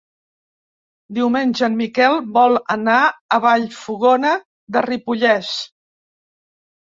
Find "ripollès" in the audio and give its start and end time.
4.89-5.53